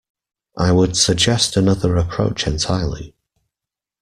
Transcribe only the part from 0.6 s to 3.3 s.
would suggest another approach entirely.